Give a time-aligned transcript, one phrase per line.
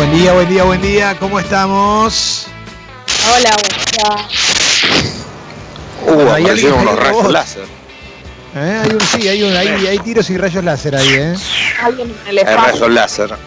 [0.00, 1.14] Buen día, buen día, buen día.
[1.18, 2.46] ¿Cómo estamos?
[3.36, 3.66] Hola, buen
[6.06, 7.64] Uh, Bueno, hay alguien- unos rayos láser.
[8.56, 8.80] ¿Eh?
[8.82, 11.34] Hay un, sí, hay, un, hay, hay tiros y rayos láser ahí, ¿eh?
[12.26, 12.88] Hay espacio.
[12.88, 13.34] rayos láser.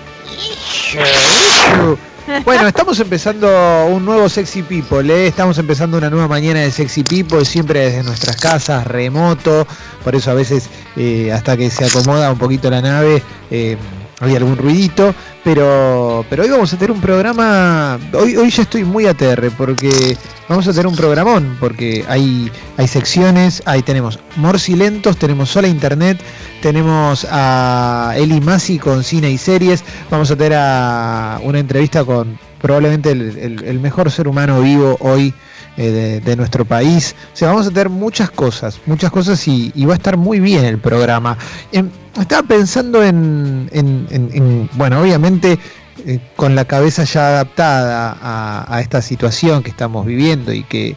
[2.45, 5.27] Bueno, estamos empezando un nuevo Sexy People, ¿eh?
[5.27, 9.67] estamos empezando una nueva mañana de Sexy People, siempre desde nuestras casas, remoto,
[10.05, 13.75] por eso a veces eh, hasta que se acomoda un poquito la nave eh,
[14.23, 15.13] hay algún ruidito,
[15.43, 20.17] pero, pero hoy vamos a tener un programa, hoy, hoy ya estoy muy ATR porque
[20.47, 26.19] vamos a tener un programón, porque hay, hay secciones, ahí tenemos Morcilentos, tenemos Sola Internet,
[26.61, 32.39] tenemos a Eli Masi con cine y series, vamos a tener a una entrevista con
[32.61, 35.33] probablemente el mejor ser humano vivo hoy
[35.77, 37.15] eh, de, nuestro país.
[37.33, 40.65] O sea, vamos a tener muchas cosas, muchas cosas y, va a estar muy bien
[40.65, 41.37] el programa.
[41.71, 45.57] Em, estaba pensando en, en- en- en- bueno, obviamente
[46.05, 50.95] eh, con la cabeza ya adaptada a, a esta situación que estamos viviendo y que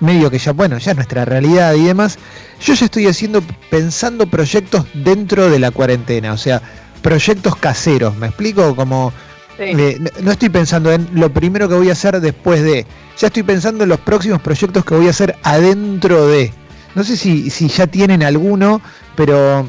[0.00, 2.18] medio que ya, bueno, ya es nuestra realidad y demás,
[2.60, 6.62] yo ya estoy haciendo, pensando proyectos dentro de la cuarentena, o sea,
[7.02, 8.74] proyectos caseros, ¿me explico?
[8.76, 9.12] Como
[10.22, 12.86] No- estoy pensando en lo primero que voy a hacer después de,
[13.18, 16.52] ya estoy pensando en los próximos proyectos que voy a hacer adentro de.
[16.94, 18.80] No sé si, si ya tienen alguno,
[19.16, 19.66] pero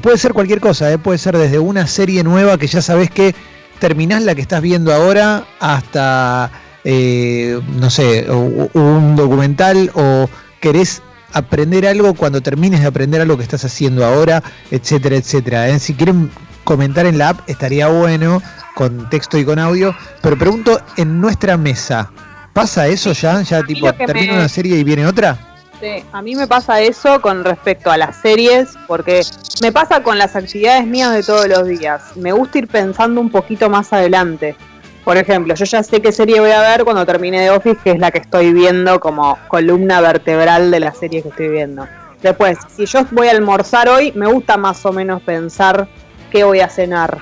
[0.00, 0.98] puede ser cualquier cosa, ¿eh?
[0.98, 3.34] puede ser desde una serie nueva que ya sabes que
[3.80, 6.50] terminás la que estás viendo ahora hasta,
[6.84, 10.28] eh, no sé, un documental o
[10.60, 11.02] querés
[11.32, 15.68] aprender algo cuando termines de aprender algo que estás haciendo ahora, etcétera, etcétera.
[15.68, 15.78] ¿eh?
[15.80, 16.30] Si quieren
[16.62, 18.40] comentar en la app estaría bueno,
[18.74, 22.10] con texto y con audio, pero pregunto, en nuestra mesa,
[22.52, 23.42] ¿pasa eso ya?
[23.42, 25.38] ¿Ya tipo termina me- una serie y viene otra?
[25.80, 29.22] Sí, a mí me pasa eso con respecto a las series, porque
[29.60, 32.16] me pasa con las actividades mías de todos los días.
[32.16, 34.56] Me gusta ir pensando un poquito más adelante.
[35.04, 37.90] Por ejemplo, yo ya sé qué serie voy a ver cuando termine de Office, que
[37.90, 41.86] es la que estoy viendo como columna vertebral de la serie que estoy viendo.
[42.22, 45.86] Después, si yo voy a almorzar hoy, me gusta más o menos pensar
[46.30, 47.18] qué voy a cenar.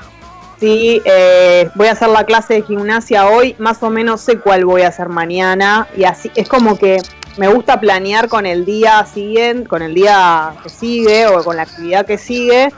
[0.63, 4.65] Si eh, voy a hacer la clase de gimnasia hoy, más o menos sé cuál
[4.65, 5.89] voy a hacer mañana.
[5.97, 6.99] Y así es como que
[7.37, 11.63] me gusta planear con el día siguiente, con el día que sigue o con la
[11.63, 12.69] actividad que sigue,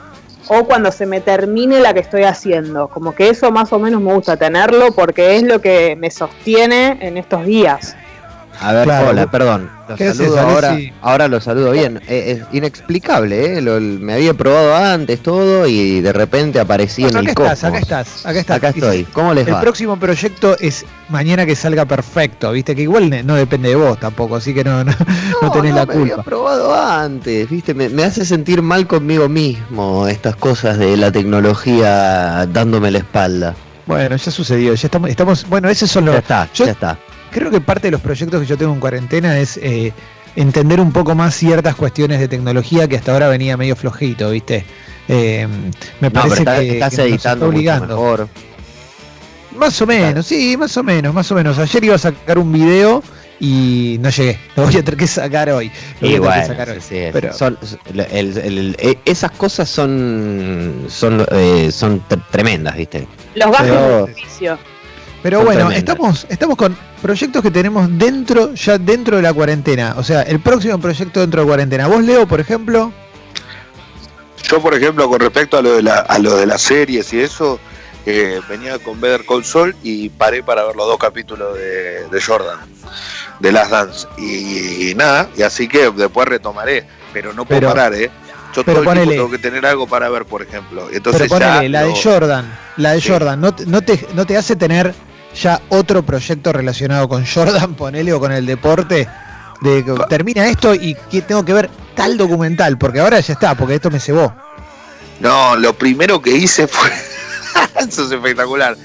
[0.47, 2.87] o cuando se me termine la que estoy haciendo.
[2.87, 6.97] Como que eso más o menos me gusta tenerlo porque es lo que me sostiene
[7.01, 7.95] en estos días.
[8.61, 9.09] A ver, Claro.
[9.09, 9.69] hola, perdón.
[9.87, 12.01] Los ¿Qué haces, saludo ahora, ahora lo saludo bien.
[12.07, 13.61] Eh, es inexplicable, ¿eh?
[13.61, 17.53] Lo- me había probado antes todo y de repente aparecí en el cosmos.
[17.53, 18.57] estás, acá estás, acá estás.
[18.57, 19.03] Acá estoy.
[19.13, 19.61] ¿Cómo les El va?
[19.61, 24.37] próximo proyecto es mañana que salga perfecto, viste que igual no depende de vos tampoco,
[24.37, 24.91] así que no, no,
[25.41, 26.23] no tenés la me había culpa.
[26.23, 27.75] probado antes, ¿viste?
[27.75, 33.53] Me, me hace sentir mal conmigo mismo estas cosas de la tecnología dándome la espalda.
[33.85, 36.97] Bueno, ya sucedió, ya estamos, estamos, bueno, esos son Ya los, está, yo- ya está.
[37.35, 39.91] Creo que parte de los proyectos que yo tengo en cuarentena es eh,
[40.37, 44.65] entender un poco más ciertas cuestiones de tecnología que hasta ahora venía medio flojito, viste.
[45.09, 45.45] Eh,
[45.99, 47.87] me No, pero parece está- que, estás que nos está editando mucho obligando.
[47.87, 48.29] mejor.
[49.57, 51.59] Más o menos, sí, más o menos, más o menos.
[51.59, 53.01] Ayer iba a sacar un video
[53.39, 54.39] y no llegué.
[54.55, 55.71] Lo voy a tener que sacar hoy.
[56.01, 56.81] Lo voy Y a tener que sacar hoy.
[56.81, 57.57] sí, sí, Pero- son-
[57.93, 63.07] el- el- el- eh, esas cosas son son, eh, son tre- tremendas, ¿viste?
[63.35, 64.57] Los gajes Pero- de servicio.
[65.25, 69.95] Pero bueno, estamos, estamos con proyectos que tenemos dentro, ya dentro de la cuarentena.
[69.97, 71.87] O sea, el próximo proyecto dentro de cuarentena.
[71.87, 72.93] Vos, Leo, por ejemplo,
[74.47, 77.21] Yo, por ejemplo, con respecto a lo de, la, a lo de las series y
[77.21, 77.59] eso,
[78.05, 82.21] eh, venía con Better Call Saul y paré para ver los dos capítulos de, de
[82.21, 82.59] Jordan,
[83.39, 84.07] de Last Dance.
[84.19, 88.11] Y, nada, y así que después retomaré, pero no puedo Pero- parar, ¿eh?
[88.55, 90.87] Yo pero todo el ponele- tengo que tener algo para ver, por ejemplo.
[90.93, 93.09] Entonces pero ponele, ya la de Jordan, la de Sí.
[93.09, 94.93] Jordan, ¿no, te- no, te, ¿no te hace tener
[95.41, 99.07] ya otro proyecto relacionado con Jordan, ponele, o con el deporte?
[99.61, 103.55] De que termina esto y que tengo que ver tal documental, porque ahora ya está,
[103.55, 104.33] porque esto me cebó.
[105.19, 106.89] No, lo primero que hice fue.
[107.79, 108.75] Eso es espectacular.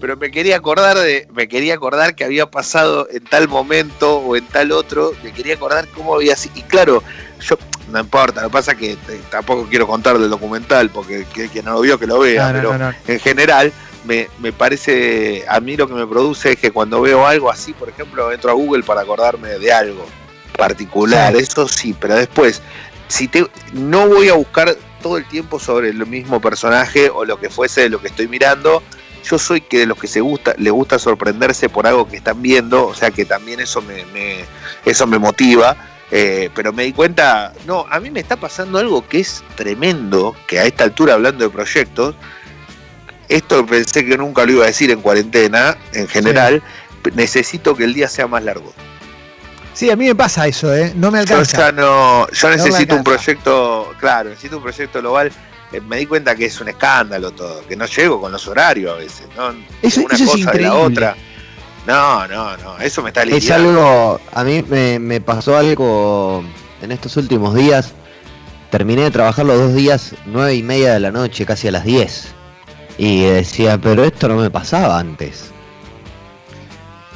[0.00, 1.28] Pero me quería acordar de.
[1.34, 5.12] Me quería acordar que había pasado en tal momento o en tal otro.
[5.22, 6.54] Me quería acordar cómo había sido.
[6.56, 7.02] Y claro,
[7.40, 7.56] yo.
[7.90, 8.96] No importa, lo que pasa es que
[9.30, 12.62] tampoco quiero contar del documental, porque que- quien no lo vio que lo vea, No,
[12.62, 12.94] no, pero no.
[13.06, 13.72] en general
[14.04, 17.72] me, me parece, a mí lo que me produce es que cuando veo algo así,
[17.72, 20.06] por ejemplo, entro a Google para acordarme de algo
[20.56, 21.42] particular, Sí.
[21.42, 22.60] eso sí, pero después,
[23.08, 27.38] si te, no voy a buscar todo el tiempo sobre el mismo personaje o lo
[27.38, 28.82] que fuese de lo que estoy mirando,
[29.24, 32.42] yo soy que de los que se gusta, le gusta sorprenderse por algo que están
[32.42, 34.44] viendo, o sea que también eso me, me-
[34.84, 35.76] eso me motiva.
[36.14, 40.36] eh, pero me di cuenta, no, a mí me está pasando algo que es tremendo,
[40.46, 42.14] que a esta altura hablando de proyectos,
[43.28, 46.62] esto pensé que nunca lo iba a decir en cuarentena, en general,
[47.14, 48.72] necesito que el día sea más largo.
[49.74, 50.92] Sí, a mí me pasa eso, ¿eh?
[50.94, 51.56] No me alcanza.
[51.56, 55.32] Yo, ya no, yo necesito un proyecto, claro, necesito un proyecto global.
[55.72, 58.92] Eh, me di cuenta que es un escándalo todo, que no llego con los horarios
[58.92, 59.54] a veces, ¿no?
[59.80, 60.68] Eso, una eso cosa es de increíble.
[60.68, 61.16] la otra.
[61.86, 63.70] No, no, no, eso me está Es liquidando.
[63.70, 66.44] algo, a mí me, me pasó algo
[66.82, 67.92] en estos últimos días.
[68.70, 71.84] Terminé de trabajar los dos días, nueve y media de la noche, casi a las
[71.84, 72.26] 10.
[72.98, 75.50] Y decía, pero esto no me pasaba antes.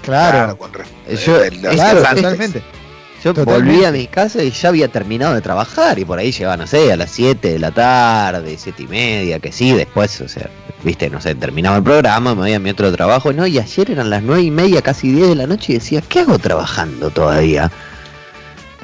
[0.02, 2.14] Claro, con Yo- los claro, demandantes.
[2.23, 2.62] totalmente.
[3.25, 3.70] Yo Totalmente.
[3.73, 6.67] volví a mi casa y ya había terminado de trabajar y por ahí llegaba, no
[6.67, 10.49] sé, a las 7 de la tarde, siete y media, que sí, después, o sea,
[10.84, 13.90] viste, no sé, terminaba el programa, me voy a mi otro trabajo, no, y ayer
[13.90, 17.11] eran las nueve y media, casi 10 de la noche y decía, ¿qué hago trabajando
[17.11, 17.73] todavía?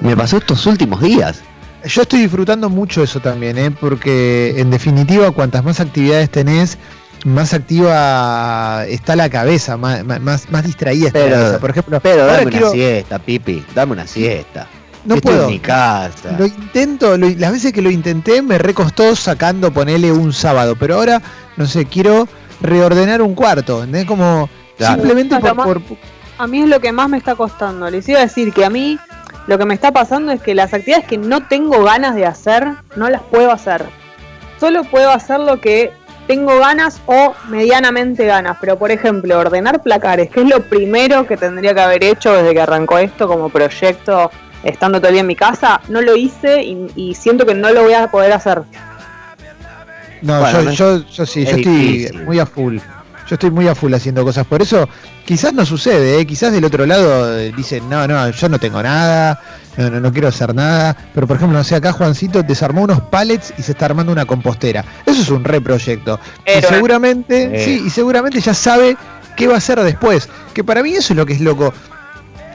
[0.01, 1.43] Me pasó estos últimos días.
[1.85, 3.71] Yo estoy disfrutando mucho eso también, ¿eh?
[3.71, 6.79] porque en definitiva, cuantas más actividades tenés,
[7.25, 11.59] más activa está la cabeza, más, más, más distraída está Pero- la cabeza.
[11.61, 14.67] Por ejemplo, Pero dame quiero- una siesta, Pipi, dame una siesta.
[15.05, 15.45] no Estoy puedo.
[15.47, 16.37] en mi casa.
[16.39, 20.95] Lo intento, lo- las veces que lo intenté me recostó sacando, ponele un sábado, pero
[20.97, 21.21] ahora,
[21.57, 22.29] no sé, quiero
[22.61, 24.05] reordenar un cuarto, ¿entendés?
[24.07, 24.49] Como
[24.79, 24.95] Claro.
[24.95, 25.83] simplemente por, por-
[26.39, 27.89] A mí es lo que más me está costando.
[27.91, 28.99] Les iba a decir que a mí
[29.47, 32.69] lo que me está pasando es que las actividades que no tengo ganas de hacer,
[32.97, 33.85] no las puedo hacer.
[34.61, 35.93] Solo puedo hacer lo que
[36.27, 38.57] tengo ganas o medianamente ganas.
[38.61, 42.55] Pero por ejemplo, ordenar placares, que es lo primero que tendría que haber hecho desde
[42.55, 44.31] que arrancó esto como proyecto,
[44.63, 47.95] estando todavía en mi casa, no lo hice y, y siento que no lo voy
[47.95, 48.63] a poder hacer.
[50.21, 52.23] No, Bueno, yo, yo, yo sí, es yo estoy difícil.
[52.25, 52.79] muy a full.
[53.33, 54.47] Yo estoy muy a full haciendo cosas.
[54.47, 54.87] Por eso,
[55.25, 56.27] quizás no sucede, ¿eh?
[56.27, 59.41] quizás del otro lado eh, dicen, no, no, yo no tengo nada,
[59.79, 60.95] no, no, no quiero hacer nada.
[61.15, 64.27] Pero por ejemplo, no sé, acá Juancito desarmó unos pallets y se está armando una
[64.27, 64.85] compostera.
[65.07, 66.21] Eso es un re proyecto.
[66.47, 67.65] Y seguramente, Eh.
[67.65, 68.99] sí, y seguramente ya sabe
[69.35, 70.29] qué va a hacer después.
[70.53, 71.73] Que para mí eso es lo que es loco.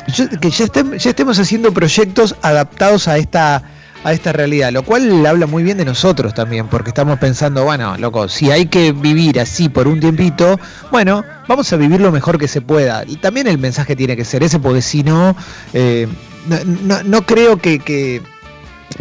[0.09, 3.63] Yo- que ya, estem- ya estemos haciendo proyectos adaptados a esta
[4.07, 7.97] a esta realidad, lo cual habla muy bien de nosotros también, porque estamos pensando, bueno,
[7.97, 10.57] loco, si hay que vivir así por un tiempito,
[10.91, 13.03] bueno, vamos a vivir lo mejor que se pueda.
[13.05, 15.35] Y también el mensaje tiene que ser ese, porque si no,
[15.73, 16.07] eh,
[16.85, 18.21] no, no- creo que,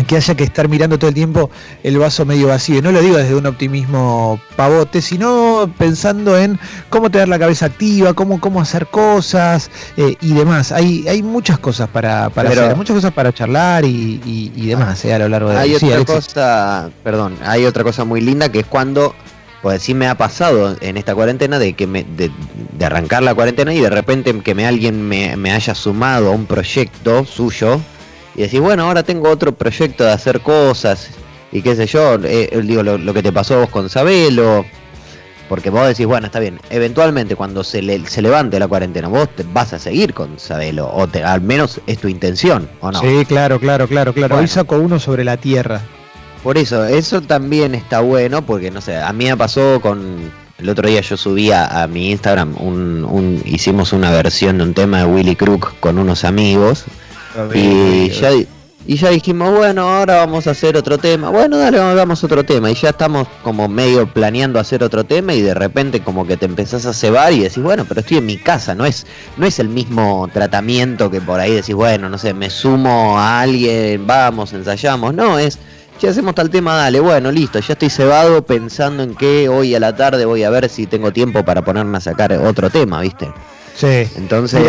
[0.07, 1.51] que haya que estar mirando todo el tiempo
[1.83, 2.79] el vaso medio vacío.
[2.79, 6.59] Y no lo digo desde un optimismo pavote, sino pensando en
[6.91, 10.73] cómo tener la cabeza activa, cómo, cómo hacer cosas eh, y demás.
[10.73, 14.67] Hay, hay muchas cosas para, para Pero- hacer, muchas cosas para charlar y, y- y
[14.67, 16.15] demás eh, a lo largo de Hay Sí, otra Alexis.
[16.35, 19.15] cosa, perdón, hay otra cosa muy linda que es cuando,
[19.63, 22.31] pues sí me ha pasado en esta cuarentena de que me, de,
[22.77, 26.31] de arrancar la cuarentena y de repente que me alguien me, me haya sumado a
[26.33, 27.81] un proyecto suyo
[28.37, 31.09] y decir, bueno, ahora tengo otro proyecto de hacer cosas
[31.53, 34.65] y qué sé yo, eh, digo, lo, lo que te pasó a vos con Sabelo,
[35.49, 39.29] porque vos decís, bueno, está bien, eventualmente cuando se, le, se levante la cuarentena, vos
[39.35, 43.01] te vas a seguir con Sabelo, o te- al menos es tu intención, ¿o no?
[43.01, 44.35] Sí, claro, claro, claro, claro.
[44.35, 44.49] Hoy Bueno.
[44.49, 45.81] saco uno sobre la tierra.
[46.43, 50.31] Por eso, eso también está bueno, porque no sé, a mí me pasó con.
[50.59, 54.65] El otro día yo subí a, a mi Instagram, un, un- hicimos una versión de
[54.65, 56.85] un tema de Willy Crook con unos amigos.
[57.55, 58.31] Y ya,
[58.89, 61.29] y ya dijimos, bueno, ahora vamos a hacer otro tema.
[61.31, 62.71] Bueno, dale, hagamos otro tema.
[62.71, 66.47] Y ya estamos como medio planeando hacer otro tema y de repente como que te
[66.47, 69.05] empezás a cebar y decís, bueno, pero estoy en mi casa, no es,
[69.37, 73.41] no es el mismo tratamiento que por ahí decís, bueno, no sé, me sumo a
[73.41, 75.13] alguien, vamos, ensayamos.
[75.15, 75.59] No, es,
[76.01, 79.81] ya hacemos tal tema, dale, bueno, listo, ya estoy cebado pensando en que hoy a
[79.81, 83.29] la tarde voy a ver si tengo tiempo para ponerme a sacar otro tema, ¿viste?
[83.75, 84.09] Sí.
[84.17, 84.63] Entonces,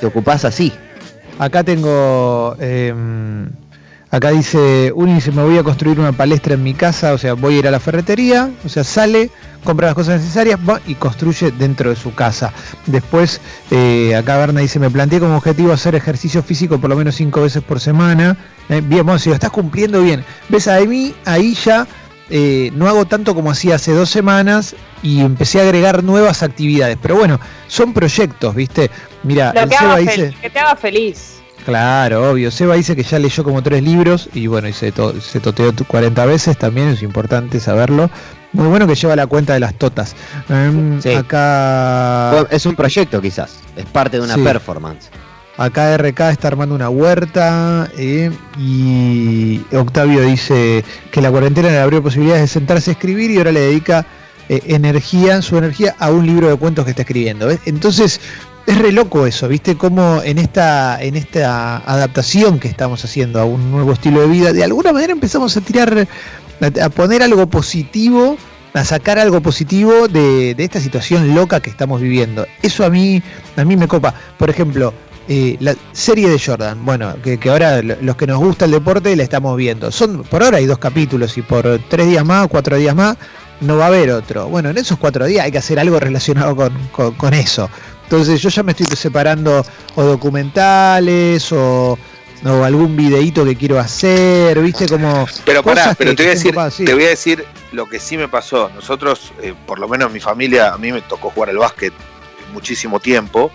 [0.00, 0.70] te ocupás así.
[1.38, 2.56] Acá tengo.
[2.60, 2.94] eh,
[4.10, 7.12] acá dice: dice, me voy a construir una palestra en mi casa.
[7.12, 8.50] O sea, voy a ir a la ferretería.
[8.64, 9.30] O sea, sale,
[9.64, 12.52] compra las cosas necesarias va y construye dentro de su casa.
[12.86, 13.40] Después,
[13.70, 17.42] eh, acá Berna dice: Me planteé como objetivo hacer ejercicio físico por lo menos cinco
[17.42, 18.36] veces por semana.
[18.68, 20.24] Eh, bien, bueno, si lo estás cumpliendo bien.
[20.48, 20.68] ¿Ves?
[20.68, 21.86] A mí, ahí ya.
[22.30, 26.98] Eh, no hago tanto como hacía hace dos semanas y empecé a agregar nuevas actividades.
[27.00, 28.90] Pero bueno, son proyectos, ¿viste?
[29.22, 30.34] Mira, Lo el que, Seba haga dice.
[30.40, 31.34] que te haga feliz.
[31.64, 32.50] Claro, obvio.
[32.50, 35.72] Seba dice que ya leyó como tres libros y bueno, y se, to- se toteó
[35.72, 38.10] tu- 40 veces también, es importante saberlo.
[38.54, 40.16] Muy bueno que lleva la cuenta de las totas.
[40.48, 41.12] Em, Sí.
[41.12, 44.40] Acá, Es un proyecto quizás, es parte de una Sí.
[44.42, 45.10] performance.
[45.58, 52.02] Acá RK está armando una huerta eh, y Octavio dice que la cuarentena le abrió
[52.02, 54.06] posibilidades de sentarse a escribir y ahora le dedica
[54.48, 57.48] eh, energía, su energía a un libro de cuentos que está escribiendo.
[57.48, 57.58] ¿ves?
[57.66, 58.20] Entonces,
[58.66, 59.76] es re loco eso, ¿viste?
[59.76, 64.52] Como en esta, en esta adaptación que estamos haciendo a un nuevo estilo de vida,
[64.52, 66.06] de alguna manera empezamos a tirar,
[66.80, 68.38] a poner algo positivo
[68.74, 72.46] a sacar algo positivo de, de esta situación loca que estamos viviendo.
[72.62, 73.20] Eso a mí,
[73.56, 74.14] a mí me copa.
[74.36, 74.92] Por ejemplo,
[75.28, 78.70] eh, la serie de Jordan, bueno, que, que ahora lo- los que nos gusta el
[78.70, 79.90] deporte la estamos viendo.
[79.92, 83.16] Son, por ahora hay dos capítulos y por tres días más o cuatro días más
[83.60, 84.46] no va a haber otro.
[84.48, 87.68] Bueno, en esos cuatro días hay que hacer algo relacionado con, con- con eso.
[88.04, 89.64] Entonces yo ya me estoy separando
[89.96, 91.98] o documentales o,
[92.44, 95.26] o algún videíto que quiero hacer, viste como...
[95.44, 96.84] Pero pará, pero te voy a decir, sí.
[96.84, 98.70] te voy a decir lo que sí me pasó.
[98.74, 101.92] Nosotros, eh, por lo menos mi familia, a mí me tocó jugar al básquet
[102.54, 103.50] muchísimo tiempo.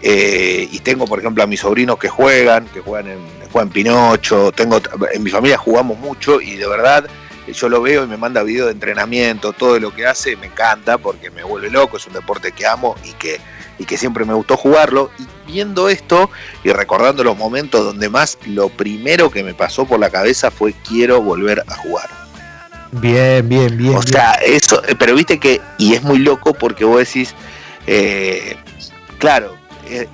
[0.00, 3.18] Eh, y tengo, por ejemplo, a mis sobrinos que juegan, que juegan en,
[3.50, 4.52] juegan Pinocho.
[4.52, 4.80] Tengo,
[5.12, 7.06] en mi familia jugamos mucho y de verdad
[7.46, 10.46] eh, yo lo veo y me manda videos de entrenamiento, todo lo que hace, me
[10.46, 13.40] encanta porque me vuelve loco, es un deporte que amo y que,
[13.78, 15.10] y que siempre me gustó jugarlo.
[15.18, 16.30] Y viendo esto
[16.62, 20.74] y recordando los momentos donde más lo primero que me pasó por la cabeza fue
[20.86, 22.08] quiero volver a jugar.
[22.92, 23.96] Bien, bien, bien.
[23.96, 24.12] O bien.
[24.12, 27.34] sea, eso, eh, pero viste que, y es muy loco porque vos decís,
[27.86, 28.56] eh,
[29.18, 29.57] claro,
[29.90, 30.08] eh,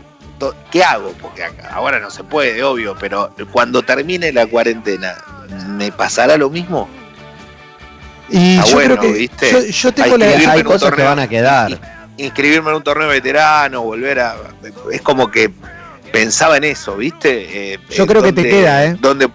[0.71, 1.13] ¿qué hago?
[1.21, 5.17] Porque ahora no se puede, obvio, pero cuando termine la cuarentena,
[5.69, 6.89] ¿me pasará lo mismo?
[8.31, 9.51] y yo bueno, creo que ¿viste?
[9.53, 11.07] yo, yo tengo la, que Hay cosas que torneo.
[11.07, 11.79] van a quedar.
[12.17, 14.37] Inscribirme en un torneo veterano, volver a...
[14.91, 15.51] Es como que
[16.11, 17.75] pensaba en eso, ¿viste?
[17.75, 18.97] Eh, Yo creo que te queda, ¿eh?
[19.01, 19.29] Donde,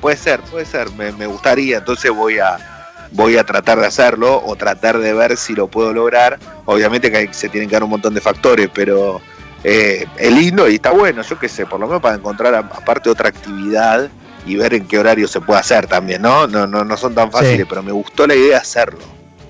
[0.00, 2.58] puede ser, puede ser, me, me gustaría, entonces voy a
[3.12, 6.38] voy a tratar de hacerlo o tratar de ver si lo puedo lograr.
[6.64, 9.20] Obviamente que se tienen que dar un montón de factores, pero
[9.64, 13.10] eh, es lindo y está bueno, yo qué sé, por lo menos para encontrar aparte
[13.10, 14.08] otra actividad
[14.46, 16.46] y ver en qué horario se puede hacer también, ¿no?
[16.46, 17.66] No, no, no son tan fáciles, Sí.
[17.68, 19.00] pero me gustó la idea de hacerlo.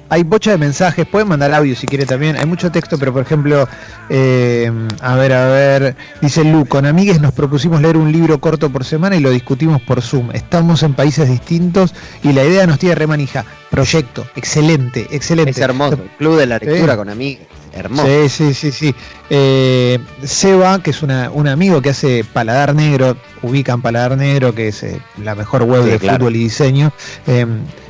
[0.08, 2.36] Hay bocha de mensajes, pueden mandar audio si quiere también.
[2.36, 3.68] Hay mucho texto, pero por ejemplo,
[4.08, 4.70] eh,
[5.00, 8.84] a ver, a ver, dice Lu, con amigues nos propusimos leer un libro corto por
[8.84, 10.30] semana y lo discutimos por Zoom.
[10.32, 13.44] Estamos en países distintos y la idea nos tiene remanija.
[13.70, 15.50] Proyecto, excelente, excelente.
[15.50, 15.98] Es hermoso.
[16.18, 17.46] Club de la lectura con amigos.
[17.74, 18.06] Hermoso.
[18.06, 18.94] Sí, sí, sí, sí.
[19.28, 24.68] Eh, Seba, que es una, un amigo que hace Paladar Negro, ubican Paladar Negro, que
[24.68, 26.18] es eh, la mejor web Sí, de claro.
[26.18, 26.90] fútbol y diseño,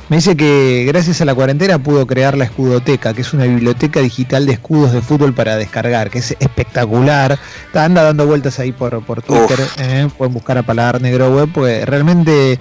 [0.09, 3.99] me dice que gracias a la cuarentena pudo crear la Escudoteca, que es una biblioteca
[3.99, 7.37] digital de escudos de fútbol para descargar, que es espectacular.
[7.73, 11.85] Anda dando vueltas ahí por, por Twitter, eh, pueden buscar a Paladar Negro Web, porque
[11.85, 12.57] realmente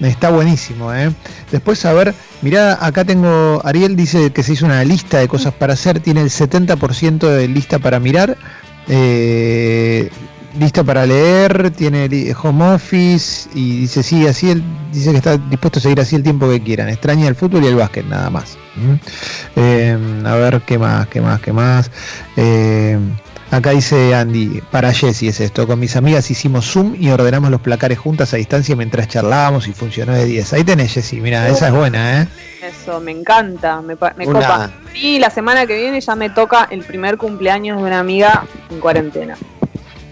[0.00, 0.92] está buenísimo.
[0.94, 1.10] eh.
[1.50, 5.52] Después, a ver, mirá, acá tengo, Ariel dice que se hizo una lista de cosas
[5.54, 8.36] para hacer, tiene el 70% de lista para mirar,
[8.88, 10.10] eh,
[10.58, 12.08] lista para leer, tiene
[12.42, 16.22] home office y dice, sí, así él dice que está dispuesto a seguir así el
[16.22, 18.56] tiempo que quieran, extraña el fútbol y el básquet, nada más.
[18.76, 18.94] ¿Mm?
[19.56, 21.06] Eh, a ver, ¿qué más?
[21.08, 21.40] ¿Qué más?
[21.40, 21.90] ¿Qué más?
[22.36, 22.98] Eh,
[23.54, 27.60] Acá dice Andy, para Jessy es esto, con mis amigas hicimos Zoom y ordenamos los
[27.60, 30.54] placares juntas a distancia mientras charlábamos y funcionó de 10.
[30.54, 32.28] Ahí tenés Jessy, mira, esa es buena, ¿eh?
[32.62, 34.72] Eso, me encanta, me, me copa.
[34.94, 38.80] Y la semana que viene ya me toca el primer cumpleaños de una amiga en
[38.80, 39.36] cuarentena.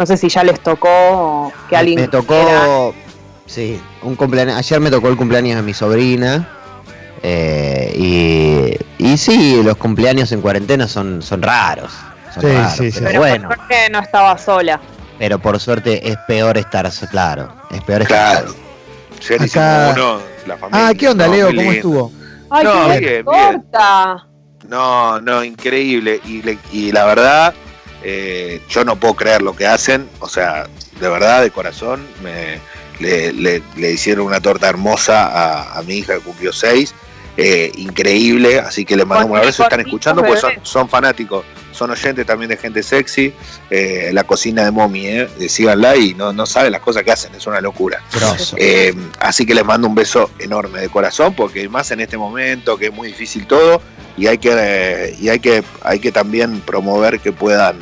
[0.02, 2.92] No sé si ya les tocó o que alguien me tocó,
[3.46, 4.56] sí, un cumpleaños.
[4.56, 6.48] Ayer me tocó el cumpleaños de mi sobrina.
[7.22, 7.94] eh,
[8.98, 11.92] y, y sí, los cumpleaños en cuarentena son, son raros.
[12.34, 12.98] Son Sí, raros, sí, sí.
[12.98, 14.80] pero Pero bueno, por suerte no estaba sola.
[15.20, 18.54] pero por suerte es peor estar, claro, es peor estar Claro.
[19.36, 20.18] Acá- hicimos uno,
[20.48, 20.88] la familia.
[20.88, 21.46] Ah, ¿qué onda, no, Leo?
[21.46, 21.72] ¿Cómo lindo.
[21.76, 22.12] estuvo?
[22.50, 23.64] Ay, No, qué bien.
[24.68, 26.20] No, no, increíble.
[26.24, 27.54] Y, le- y la verdad,
[28.02, 30.08] eh, yo no puedo creer lo que hacen.
[30.20, 30.66] O sea,
[31.00, 32.58] de verdad, de corazón, me,
[33.00, 36.94] le, le- le hicieron una torta hermosa a, a mi hija que cumplió seis.
[37.38, 39.62] eh, increíble, así que les mandamos un abrazo.
[39.62, 43.32] Están escuchando, pues son, son fanáticos, son oyentes también de gente sexy.
[43.70, 47.10] eh, la cocina de Momi, eh, eh, síganla y no, no saben las cosas que
[47.10, 48.02] hacen, es una locura.
[48.58, 52.76] Eh, así que les mando un beso enorme de corazón, porque más en este momento
[52.76, 53.80] que es muy difícil todo,
[54.18, 57.78] y hay que, y hay que, hay que también promover que puedan,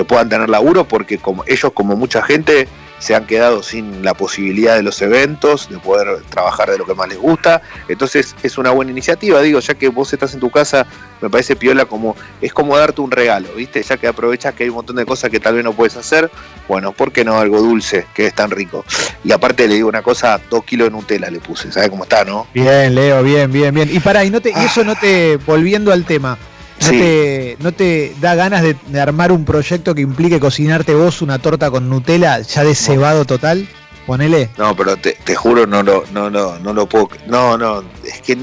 [0.00, 2.68] que puedan tener laburo, porque como ellos, como mucha gente,
[3.00, 6.94] se han quedado sin la posibilidad de los eventos, de poder trabajar de lo que
[6.94, 7.60] más les gusta.
[7.88, 10.86] Entonces es una buena iniciativa, digo, ya que vos estás en tu casa,
[11.20, 13.82] me parece piola como, es como darte un regalo, ¿viste?
[13.82, 16.30] Ya que aprovechas que hay un montón de cosas que tal vez no puedes hacer,
[16.68, 18.84] bueno, ¿por qué no algo dulce, que es tan rico?
[19.24, 22.24] Y aparte le digo una cosa, dos kilos de Nutella le puse, ¿sabes cómo está,
[22.24, 22.46] no?
[22.54, 23.88] Bien, Leo, bien, bien, bien.
[23.90, 26.38] Y pará, y, no te, y eso no te, volviendo al tema,
[26.80, 26.98] ¿no, Sí.
[26.98, 31.38] te, no te da ganas de, de armar un proyecto que implique cocinarte vos una
[31.38, 33.68] torta con Nutella ya de cebado total?
[34.06, 34.50] Ponele.
[34.56, 37.08] No, pero te, te juro no lo, no, no, no lo puedo.
[37.26, 38.36] No, no, es que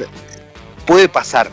[0.86, 1.50] puede pasar.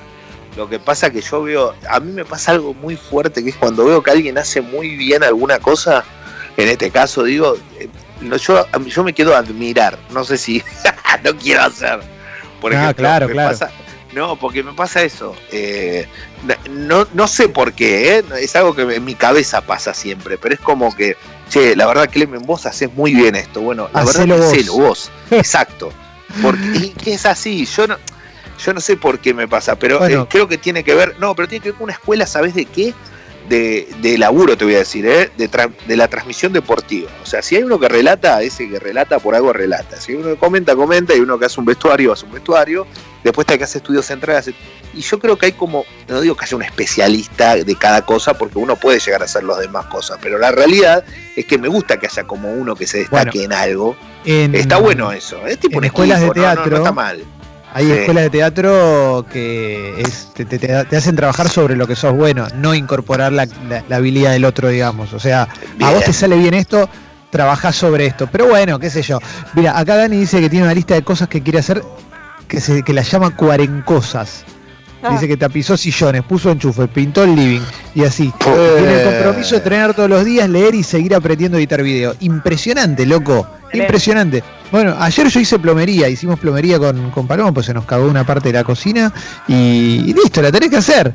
[0.57, 3.57] Lo que pasa que yo veo, a mí me pasa algo muy fuerte, que es
[3.57, 6.05] cuando veo que alguien hace muy bien alguna cosa,
[6.57, 7.89] en este caso digo, eh,
[8.39, 10.63] yo, yo me quedo a admirar, no sé si
[11.25, 11.99] no quiero hacer.
[12.61, 13.51] Por Ah, ejemplo, claro, me, claro.
[13.51, 13.73] Pasa,
[14.15, 15.35] No, porque me pasa eso.
[15.51, 16.07] Eh,
[16.71, 18.25] no, no sé por qué, ¿eh?
[18.41, 21.17] es algo que en mi cabeza pasa siempre, pero es como que,
[21.49, 23.61] che, la verdad, Clemen, vos haces muy bien esto.
[23.61, 24.53] Bueno, la Hacelo verdad, vos.
[24.55, 25.11] hacelo vos.
[25.31, 25.93] Exacto.
[26.43, 27.65] Porque y que es así.
[27.67, 27.97] Yo no,
[28.65, 30.23] yo no sé por qué me pasa, pero Bueno.
[30.23, 31.17] eh, creo que tiene que ver.
[31.19, 32.95] No, pero tiene que ver con una escuela, ¿sabes de qué?
[33.49, 35.31] De, de laburo, te voy a decir, ¿eh?
[35.37, 35.51] de,
[35.87, 37.11] de la transmisión deportiva.
[37.23, 40.01] O sea, si hay uno que relata, ese que relata por algo relata.
[40.01, 42.87] Si hay uno que comenta, comenta, y uno que hace un vestuario, hace un vestuario.
[43.23, 44.41] Después está que hace estudios centrales.
[44.49, 44.55] hace-
[44.95, 48.33] Y yo creo que hay como, no digo que haya un especialista de cada cosa,
[48.39, 51.05] porque uno puede llegar a hacer las demás cosas, pero la realidad
[51.37, 53.97] es que me gusta que haya como uno que se destaque en algo.
[54.25, 56.77] En- Está bueno eso, es tipo en un escuelas de equipo, no- no- no teatro,
[56.79, 57.25] está mal.
[57.75, 57.93] Hay Sí.
[57.93, 62.75] escuelas de teatro que es- te, te- hacen trabajar sobre lo que sos bueno, no
[62.75, 65.13] incorporar la, la- la habilidad del otro, digamos.
[65.13, 65.49] O sea,
[65.83, 66.89] a vos te sale bien esto,
[67.31, 68.29] trabajás sobre esto.
[68.31, 69.19] Pero bueno, qué sé yo.
[69.55, 71.83] Mira, acá Dani dice que tiene una lista de cosas que quiere hacer
[72.47, 74.45] que, se, que la llama cuarencosas.
[75.03, 75.11] Ah.
[75.11, 77.61] Dice que tapizó sillones, puso enchufe, pintó el living
[77.95, 78.33] y así.
[78.47, 78.75] Eh.
[78.79, 82.15] Tiene el compromiso de entrenar todos los días, leer y seguir aprendiendo a editar video.
[82.21, 83.47] Impresionante, loco.
[83.75, 84.43] Impresionante.
[84.75, 88.27] Bueno, ayer yo hice plomería, hicimos plomería con, con Paloma, pues se nos cagó una
[88.27, 89.13] parte de la cocina
[89.47, 89.55] y,
[90.05, 91.13] y listo, la tenés que hacer.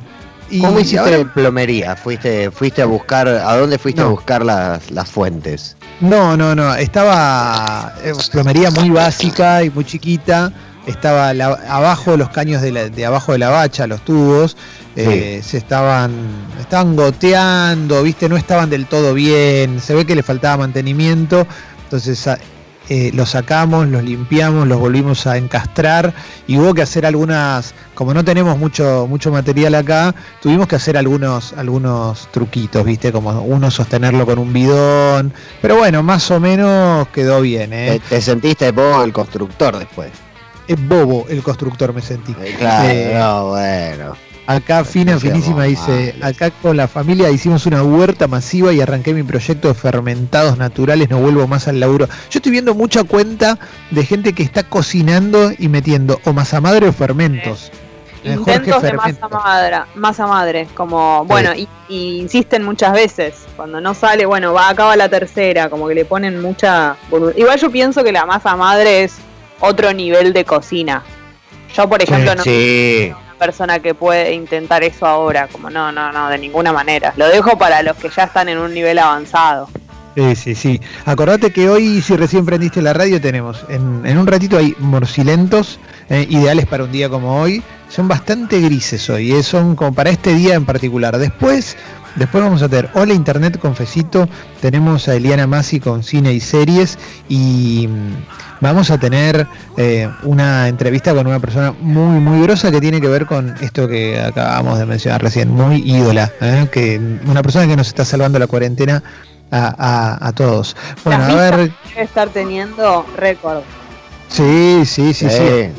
[0.50, 1.98] Y ¿Cómo hiciste ahora- plomería?
[1.98, 5.76] ¿Fuiste, fuiste a buscar, a dónde fuiste a buscar las, las fuentes?
[6.00, 6.74] No, no, no.
[6.74, 10.54] Estaba eh, plomería muy básica y muy chiquita.
[10.88, 14.56] Estaba la- abajo los caños de, la- de abajo de la bacha, los tubos.
[14.96, 16.14] eh, se estaban,
[16.62, 19.82] estaban goteando, viste, no estaban del todo bien.
[19.82, 21.46] Se ve que le faltaba mantenimiento.
[21.84, 22.40] Entonces a-
[22.88, 26.14] eh, los sacamos, los limpiamos, los volvimos a encastrar
[26.48, 30.98] y hubo que hacer algunas, como no tenemos mucho, mucho material acá, tuvimos que hacer
[30.98, 37.08] algunos, algunos truquitos, viste, como uno sostenerlo con un bidón, pero bueno, más o menos
[37.10, 38.02] quedó bien, Te, ¿eh?
[38.10, 40.10] te sentiste vos el constructor después.
[40.68, 42.36] Es bobo el constructor, me sentí.
[42.42, 44.29] Eh, Claro, Eh, no, bueno.
[44.50, 46.36] Acá Fina No Finísima dice, malos.
[46.36, 51.08] acá con la familia hicimos una huerta masiva y arranqué mi proyecto de fermentados naturales,
[51.08, 52.08] no vuelvo más al laburo.
[52.08, 53.60] Yo estoy viendo mucha cuenta
[53.92, 57.72] de gente que está cocinando y metiendo o masa madre o fermentos.
[58.24, 59.30] Eh, Intentos de Fermento.
[59.30, 64.52] masa madre, masa madre, como, bueno, y, y insisten muchas veces, cuando no sale, bueno,
[64.52, 66.98] va, acaba la tercera, como que le ponen mucha...
[67.38, 69.14] Igual yo pienso que la masa madre es
[69.60, 71.04] otro nivel de cocina.
[71.76, 76.12] Yo, por ejemplo, no Sí, una persona que puede intentar eso ahora, como no, no,
[76.12, 77.14] no, de ninguna manera.
[77.18, 79.68] Lo dejo para los que ya están en un nivel avanzado.
[80.16, 80.82] Sí, sí, sí.
[81.06, 85.80] Acordate que hoy, si recién prendiste la radio, tenemos en, en un ratito hay morcilentos,
[86.10, 87.64] eh, ideales para un día como hoy.
[87.88, 91.18] Son bastante grises hoy, eh, son como para este día en particular.
[91.18, 91.78] Después,
[92.16, 94.28] después vamos a tener Hola Internet Confesito,
[94.62, 100.68] tenemos a Eliana Masi con cine y series y mm, vamos a tener eh, una
[100.68, 104.80] entrevista con una persona muy, muy grosa que tiene que ver con esto que acabamos
[104.80, 109.02] de mencionar recién, muy ídola, eh, que una persona que nos está salvando la cuarentena
[109.52, 109.74] a,
[110.20, 110.76] a- a todos.
[111.04, 111.56] Bueno, a Las ver,
[111.90, 113.62] Debe estar teniendo récord.
[114.28, 115.72] sí, sí, sí, sí, Sí.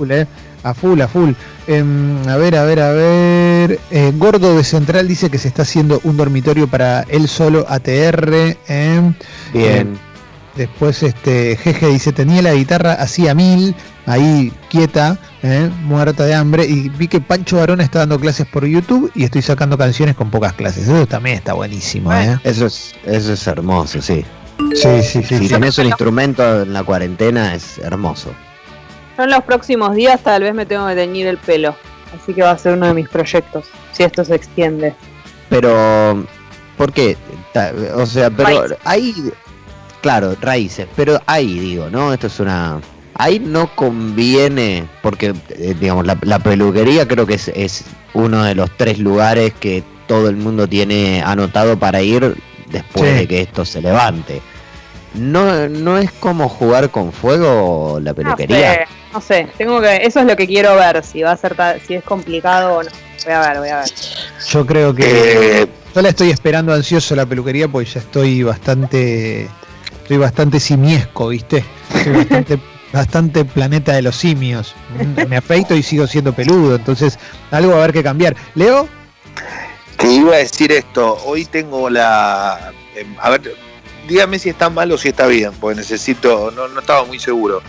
[0.63, 1.33] A full, eh, a full.
[1.67, 3.79] Em, a ver, a ver, a ver.
[3.91, 8.57] Eh, Gordo de Central dice que se está haciendo un dormitorio para él solo ATR.
[8.69, 9.15] em.
[9.53, 10.11] bien.
[10.57, 16.35] Después este Jeje dice, tenía la guitarra así a mil, ahí quieta, eh, muerta de
[16.35, 20.17] hambre, y vi que Pancho Barona está dando clases por YouTube y estoy sacando canciones
[20.17, 20.89] con pocas clases.
[20.89, 22.39] Eso también está buenísimo, ¿eh?
[22.43, 24.25] Eso es, eso es hermoso, sí.
[24.75, 25.39] Sí, sí, sí.
[25.39, 25.49] Si sí.
[25.49, 28.31] tenés un instrumento en la cuarentena es hermoso.
[29.21, 31.77] Yo en los próximos días tal vez me tengo que teñir el pelo.
[32.19, 34.95] Así que va a ser uno de mis proyectos, si esto se extiende.
[35.51, 36.25] Pero,
[36.79, 37.19] ¿por qué?
[37.97, 38.79] O sea, pero Raíces.
[38.85, 39.15] ahí,
[40.01, 42.15] claro, raíces, pero ahí digo, ¿no?
[42.15, 42.81] Esto es una...
[43.15, 48.55] Ahí no conviene, porque, eh, digamos, la, la peluquería creo que es, es uno de
[48.55, 52.37] los tres lugares que todo el mundo tiene anotado para ir
[52.71, 53.17] después Sí.
[53.19, 54.41] de que esto se levante.
[55.13, 58.73] No, no es como jugar con fuego la No peluquería.
[58.75, 58.81] sé,
[59.13, 61.95] no sé, tengo que, eso es lo que quiero ver, si va a ser si
[61.95, 62.91] es complicado o no.
[63.25, 63.91] Voy a ver, voy a ver.
[64.49, 69.49] Yo creo que Eh, yo la estoy esperando ansioso la peluquería porque ya estoy bastante
[70.03, 71.65] estoy bastante simiesco, ¿viste?
[71.95, 72.59] Estoy bastante
[72.93, 74.75] bastante planeta de los simios.
[75.29, 77.19] Me afeito y sigo siendo peludo, entonces
[77.51, 78.37] algo va a haber que cambiar.
[78.55, 78.89] Leo,
[79.97, 82.73] que iba a decir esto, hoy tengo la...
[82.97, 83.55] em, a ver,
[84.09, 87.63] dígame si está mal o si está bien, porque necesito, no, no estaba muy seguro.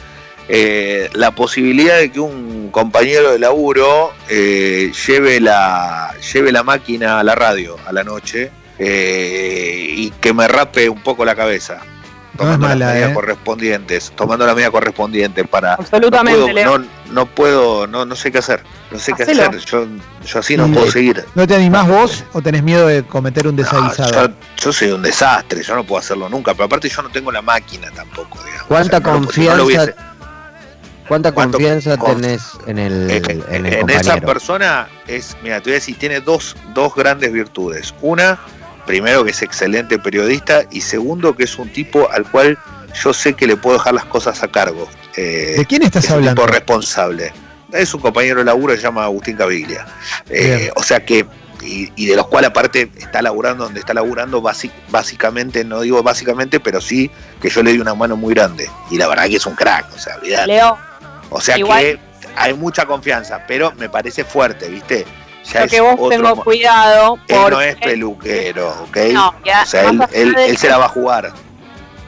[0.47, 7.19] Eh, la posibilidad de que un compañero de laburo eh, lleve, la, lleve la máquina
[7.19, 11.79] a la radio a la noche eh, y que me rape un poco la cabeza.
[12.37, 13.13] tomando mala, las medidas ¿eh?
[13.13, 18.31] correspondientes, tomando la medida correspondiente para Absolutamente, no puedo, no, no puedo, no, no sé
[18.31, 19.43] qué hacer, no sé qué Hacelo.
[19.43, 19.87] hacer, yo,
[20.25, 21.23] yo así no puedo seguir.
[21.35, 24.27] ¿No te animás vos o tenés miedo de cometer un No, desaguisado?
[24.29, 27.31] yo, yo soy un desastre, yo no puedo hacerlo nunca, pero aparte yo no tengo
[27.31, 28.67] la máquina tampoco, digamos.
[28.67, 29.93] ¿Cuánta O sea, no lo- si no confianza,
[31.11, 35.57] cuánta ¿Cuánto confianza con- tenés en el, Eh, en el en esa persona es, mira,
[35.59, 37.93] te voy a decir, tiene dos, dos grandes virtudes.
[38.01, 38.39] Una,
[38.85, 42.57] primero que es excelente periodista y segundo que es un tipo al cual
[43.03, 44.87] yo sé que le puedo dejar las cosas a cargo.
[45.17, 46.43] Eh, ¿De quién es estás un hablando?
[46.43, 47.33] tipo responsable.
[47.73, 49.85] Es un compañero de laburo que se llama Agustín Caviglia.
[50.29, 51.25] Eh, o sea que,
[51.61, 54.41] y, y de los cuales aparte está laburando donde está laburando,
[54.89, 58.69] básicamente, no digo básicamente, pero sí que yo le di una mano muy grande.
[58.89, 60.47] Y la verdad que es un crack, o sea, olvidate.
[60.47, 60.77] Leo,
[61.31, 61.99] O sea Igual- que
[62.35, 65.05] hay mucha confianza, pero me parece fuerte, ¿viste?
[65.51, 68.97] Ya lo que vos tengo cuidado Él no es peluquero, ¿ok?
[69.11, 71.33] No, ya, o sea, él, él- él se la va a jugar.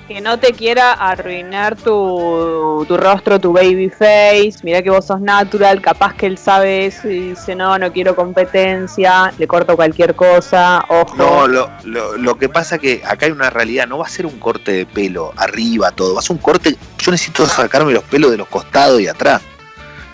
[0.08, 4.56] Que no te quiera arruinar tu, tu rostro, tu baby face.
[4.64, 8.16] Mira que vos sos natural, capaz que él sabe eso y dice, no, no quiero
[8.16, 11.16] competencia, le corto cualquier cosa, ojo.
[11.16, 14.26] No, lo, lo, lo que pasa que acá hay una realidad, no va a ser
[14.26, 18.04] un corte de pelo arriba todo, va a ser un corte, yo necesito sacarme los
[18.04, 19.42] pelos de los costados y atrás.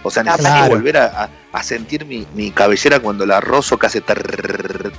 [0.04, 0.70] O sea, necesito Claro.
[0.70, 4.92] volver a, a- a sentir mi, mi cabellera cuando la rozo que hace trrrr.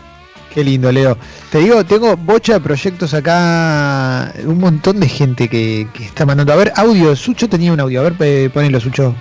[0.54, 1.16] Qué lindo, Leo.
[1.50, 6.52] Te digo, tengo bocha de proyectos acá, un montón de gente que, que está mandando.
[6.52, 9.14] A ver, audio, Sucho tenía un audio, a ver, ponelo, Sucho.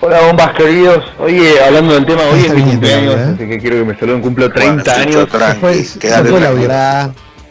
[0.00, 3.32] Hola bombas queridos, oye, hablando del tema, hoy es mi cumpleaños, ¿eh?
[3.36, 5.28] así que quiero que me saluden, cumplo 30 Bueno, años.
[5.60, 5.72] Fue
[6.08, 6.68] el audio.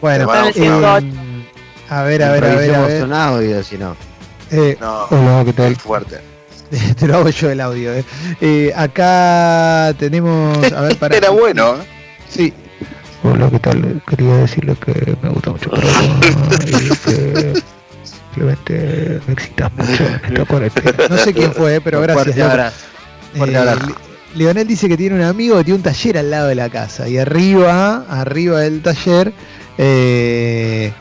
[0.00, 0.68] Bueno, eh,
[1.88, 3.12] a ver, a ver, a ver, a ver.
[3.12, 3.96] audio, si no.
[4.50, 5.74] Eh, No, hola, ¿qué tal?
[5.76, 6.20] fuerte.
[6.98, 7.92] Te lo hago yo el audio.
[7.92, 8.04] eh.
[8.40, 11.16] Eh, acá tenemos, a ver, para.
[11.16, 11.78] Era bueno, ¿eh?
[12.28, 12.52] Sí.
[13.24, 14.02] Hola, ¿qué tal?
[14.06, 16.20] Quería decirle que me gusta mucho el programa
[16.66, 17.62] y que
[18.04, 21.08] simplemente me excitas mucho en esta cuarentena.
[21.08, 22.24] No sé quién fue, pero Un gracias.
[22.26, 22.76] fuerte abrazo.
[23.34, 23.86] Fuerte Eh, abrazo.
[23.88, 23.94] Le-
[24.36, 27.08] Leonel dice que tiene un amigo que tiene un taller al lado de la casa
[27.08, 29.32] y arriba, arriba del taller,
[29.78, 30.92] eh,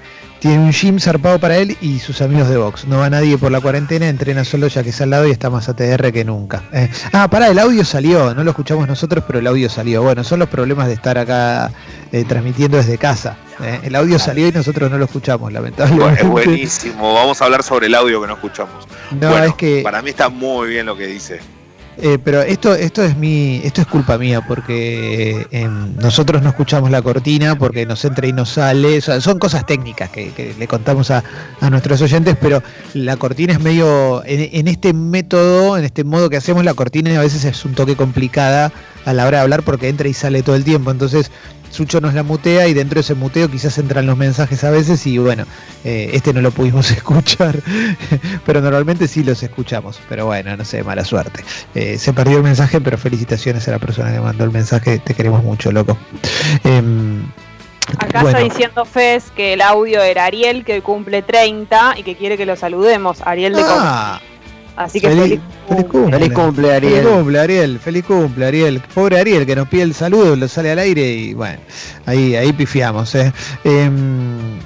[0.44, 2.84] tiene un gym zarpado para él y sus amigos de box.
[2.86, 5.50] No va nadie por la cuarentena, entrena solo ya que es al lado y está
[5.50, 6.64] más ATR que nunca.
[6.74, 10.04] Eh, ah, pará, el audio salió, no lo escuchamos nosotros, pero el audio salió.
[10.04, 11.72] Bueno, son los problemas de estar acá
[12.12, 13.38] eh, transmitiendo desde casa.
[13.64, 13.80] eh.
[13.84, 16.24] El audio salió y nosotros no lo escuchamos, Bueno, lamentablemente.
[16.24, 17.14] es buenísimo.
[17.14, 18.86] Vamos a hablar sobre el audio que no escuchamos.
[19.12, 19.80] No, Bueno, es que...
[19.82, 21.40] Para mí está muy bien lo que dice.
[21.98, 25.68] Eh, pero esto, esto es mi, esto es culpa mía porque eh,
[26.02, 29.02] nosotros no escuchamos la cortina porque nos entra y nos sale.
[29.02, 31.24] Son cosas técnicas que, le contamos a,
[31.62, 36.38] a nuestros oyentes, pero la cortina es medio, en este método, en este modo que
[36.38, 38.72] hacemos, la cortina a veces es un toque complicada
[39.06, 40.92] a la hora de hablar porque entra y sale todo el tiempo.
[40.92, 41.32] Entonces
[41.74, 45.06] Sucho nos la mutea y dentro de ese muteo quizás entran los mensajes a veces
[45.08, 45.46] y bueno,
[45.84, 47.60] eh, este no lo pudimos escuchar,
[48.46, 50.00] pero normalmente sí los escuchamos.
[50.08, 51.44] Pero bueno, no sé, mala suerte.
[51.74, 55.00] Eh, se perdió el mensaje, pero felicitaciones a la persona que mandó el mensaje.
[55.00, 55.98] Te queremos mucho, loco.
[56.64, 57.24] Em,
[57.98, 62.16] Acá bueno, está diciendo Fez que el audio era Ariel, que cumple 30 y que
[62.16, 63.22] quiere que lo saludemos.
[63.22, 64.22] Ariel de Com- ah,
[64.76, 66.18] Así que feliz- feliz, feliz cumple.
[66.20, 67.08] Feliz cumple, Feliz Ariel.
[67.08, 67.80] cumple, Ariel.
[67.80, 68.82] Feliz cumple, Ariel.
[68.94, 71.60] Pobre Ariel que nos pide el saludo, lo sale al aire y bueno,
[72.06, 73.14] ahí, ahí pifiamos.
[73.16, 73.32] eh.
[73.64, 74.58] Em,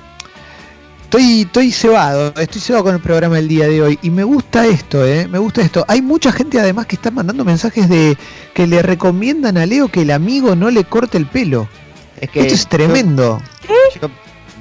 [1.04, 4.65] estoy, estoy cebado, estoy cebado con el programa del día de hoy y me gusta
[4.65, 5.84] esto, eh, me gusta esto.
[5.88, 8.17] Hay mucha gente además que está mandando mensajes de
[8.54, 11.67] que le recomiendan a Leo que el amigo no le corte el pelo.
[12.20, 13.41] Es que Esto es tremendo.
[13.67, 14.10] yo- yo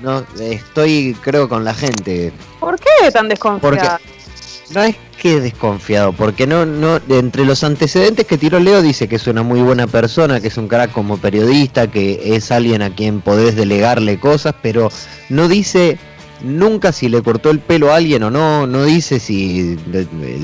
[0.02, 2.32] no, estoy, creo, con la gente.
[2.60, 3.98] ¿Por qué tan desconfiada?
[4.70, 9.16] No es que desconfiado, porque no, no, entre los antecedentes que tiró Leo dice que
[9.16, 12.90] es una muy buena persona, que es un crack como periodista, que es alguien a
[12.90, 14.90] quien podés delegarle cosas, pero
[15.28, 15.98] no dice
[16.42, 19.76] nunca si le cortó el pelo a alguien o no, no dice si,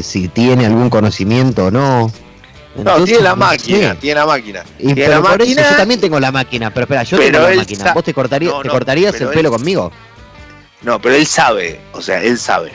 [0.03, 2.11] si tiene algún conocimiento o no.
[2.75, 4.65] No, tiene la máquina, tiene la máquina.
[4.79, 7.57] Y tiene la eso yo también tengo la máquina, pero espera, yo Pero tengo la
[7.57, 7.93] máquina.
[7.93, 9.93] ¿Vos te, cortarías, No, te cortarías el pelo él- conmigo?
[10.81, 12.73] No, pero él sabe, o sea, él sabe.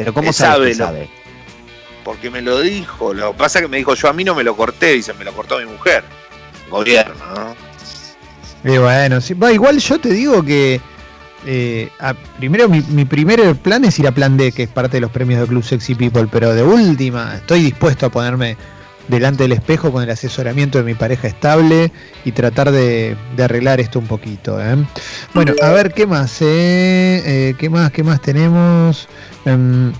[0.00, 1.08] Pero ¿cómo sabe que lo- sabe?
[2.04, 3.12] Porque me lo dijo.
[3.14, 5.12] Lo que pasa es que me dijo, yo a mí no me lo corté, dice,
[5.14, 6.02] me lo cortó mi mujer.
[6.70, 8.72] Gobierno, ¿no?
[8.72, 10.80] Y bueno, sí, va, igual yo te digo que
[11.46, 14.98] eh, a- primero mi, mi primer plan es ir a Plan D, que es parte
[14.98, 18.56] de los premios de Club Sexy People, pero de última estoy dispuesto a ponerme
[19.08, 21.92] delante del espejo con el asesoramiento de mi pareja estable
[22.24, 24.60] y tratar de, de arreglar esto un poquito.
[24.60, 24.76] ¿eh?
[25.34, 27.22] Bueno, a ver qué más, eh?
[27.24, 29.08] Eh, qué más, qué más tenemos.
[29.44, 29.92] Em,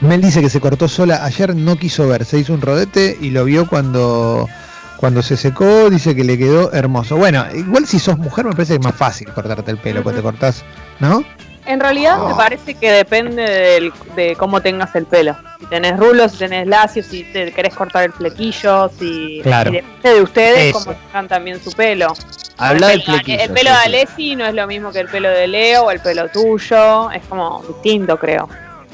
[0.00, 1.24] Mel dice que se cortó sola.
[1.24, 4.48] Ayer no quiso ver, se hizo un rodete y lo vio cuando
[4.96, 7.16] cuando se secó, dice que le quedó hermoso.
[7.16, 10.18] Bueno, igual si sos mujer me parece que es más fácil cortarte el pelo, porque
[10.18, 10.64] te cortás,
[10.98, 11.22] ¿no?
[11.66, 12.36] En realidad me Oh.
[12.36, 15.34] parece que depende del- de cómo tengas el pelo.
[15.60, 19.70] Si tenés rulos, si tenés lacios, si te querés cortar el flequillo, si Claro.
[19.70, 20.84] depende de ustedes Eso.
[20.84, 22.12] cómo tengan también su pelo.
[22.58, 23.40] Habla el del pelo, flequillo.
[23.42, 23.76] el pelo de.
[23.76, 27.22] Alessi no es lo mismo que el pelo de Leo o el pelo tuyo, es
[27.28, 28.48] como distinto creo.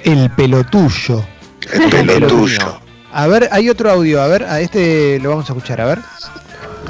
[0.05, 1.25] El pelo tuyo.
[1.73, 2.79] El pelo Pelo tuyo.
[3.13, 5.99] A ver, hay otro audio, a ver, a este lo vamos a escuchar, a ver.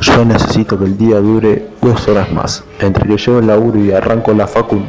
[0.02, 2.62] Yo necesito que el día dure dos horas más.
[2.78, 4.82] Entre que llevo el laburo y arranco la facu,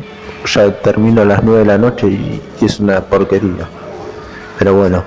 [0.45, 3.67] ya termino a las 9 de la noche y, y es una porquería.
[4.60, 5.04] Pero bueno,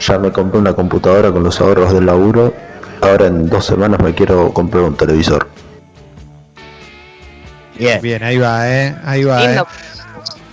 [0.00, 2.52] ya me compré una computadora con los ahorros del laburo.
[3.00, 5.46] Ahora en dos semanas me quiero comprar un televisor.
[7.78, 8.00] Bien.
[8.00, 9.44] Bien, ahí va, eh, ahí va.
[9.44, 9.62] eh.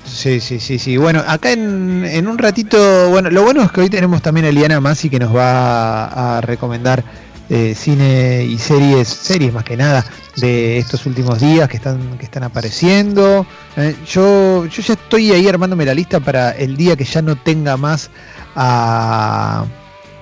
[0.05, 0.97] Sí, sí, sí, sí.
[0.97, 4.49] Bueno, acá en, en un ratito, bueno, lo bueno es que hoy tenemos también a
[4.49, 7.03] Eliana Masi que nos va a, a recomendar
[7.49, 10.06] eh, cine y series, series más que nada,
[10.38, 13.45] de estos últimos días que están, que están apareciendo.
[13.77, 17.36] Eh, yo, yo ya estoy ahí armándome la lista para el día que ya no
[17.36, 18.10] tenga más
[18.56, 19.65] a,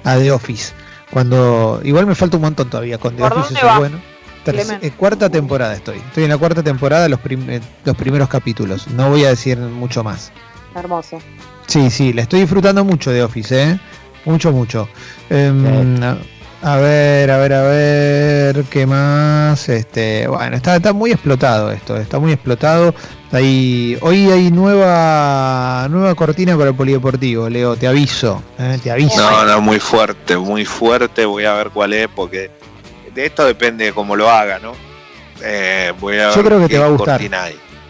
[0.03, 0.73] a The Office.
[1.11, 3.99] Cuando igual me falta un montón todavía con The ¿Por Office, eso es bueno.
[4.45, 5.97] Terce- eh, cuarta temporada estoy.
[5.97, 8.87] Estoy en la cuarta temporada, los, prim- eh, los primeros capítulos.
[8.87, 10.31] No voy a decir mucho más.
[10.75, 11.19] Hermoso.
[11.67, 13.79] Sí, sí, la estoy disfrutando mucho de Office, ¿eh?
[14.25, 14.87] Mucho, mucho.
[15.29, 15.65] Em,
[16.61, 19.67] a, ver, a ver, a ver, ¿qué más?
[19.69, 22.93] Este, bueno, está, está muy explotado esto, está muy explotado.
[23.31, 28.77] Hay, hoy hay nueva nueva cortina para el polideportivo, Leo, te aviso, ¿eh?
[28.83, 29.21] te aviso.
[29.21, 31.25] No, no, muy fuerte, muy fuerte.
[31.25, 32.51] Voy a ver cuál es, porque
[33.13, 34.73] de esto depende de cómo lo haga, ¿no?
[35.43, 37.21] Eh, voy a Yo ver creo que te va a gustar.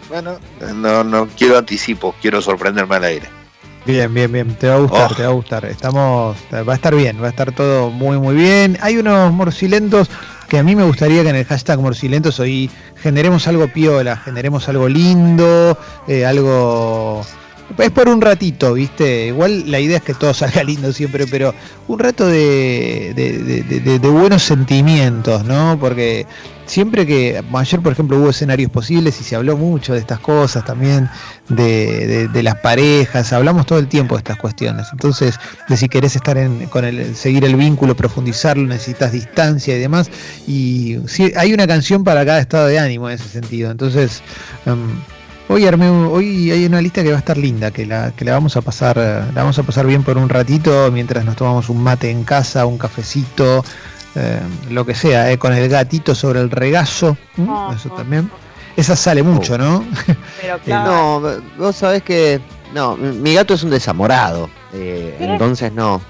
[0.08, 0.38] Bueno,
[0.74, 3.41] no, no quiero anticipos, quiero sorprenderme al aire.
[3.84, 5.14] Bien, bien, bien, te va a gustar, Oh.
[5.16, 5.64] te va a gustar.
[5.64, 8.78] Estamos, va a estar bien, va a estar todo muy, muy bien.
[8.80, 10.08] Hay unos morcilentos
[10.48, 12.70] que a mí me gustaría que en el hashtag morcilentos hoy
[13.02, 17.22] generemos algo piola, generemos algo lindo, eh, algo...
[17.78, 19.28] Es por un ratito, ¿viste?
[19.28, 21.52] Igual la idea es que todo salga lindo siempre, pero
[21.88, 25.76] un rato de, de- de- de- de- de buenos sentimientos, ¿no?
[25.80, 26.26] Porque
[26.66, 30.64] siempre que ayer, por ejemplo, hubo escenarios posibles y se habló mucho de estas cosas
[30.64, 31.08] también,
[31.48, 34.86] de, de- de las parejas, hablamos todo el tiempo de estas cuestiones.
[34.92, 39.80] Entonces, de si querés estar en, con el, seguir el vínculo, profundizarlo, necesitas distancia y
[39.80, 40.10] demás.
[40.46, 43.70] Y sí, hay una canción para cada estado de ánimo en ese sentido.
[43.70, 44.22] Entonces,
[44.66, 44.78] em,
[45.48, 48.32] hoy armé, hoy hay una lista que va a estar linda, que la, que la
[48.32, 51.82] vamos a pasar, la vamos a pasar bien por un ratito mientras nos tomamos un
[51.82, 53.64] mate en casa, un cafecito.
[54.14, 57.16] Eh, lo que sea, eh, con el gatito sobre el regazo.
[57.38, 58.30] Oh, eso oh, también.
[58.76, 59.84] Esa sale mucho, ¿no?
[60.40, 61.20] Pero claro.
[61.20, 62.40] No, vos sabés que.
[62.74, 64.48] No, mi gato es un desamorado.
[64.72, 66.00] eh, entonces no.